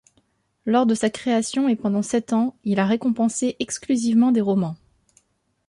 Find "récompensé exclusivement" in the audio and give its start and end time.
2.87-4.31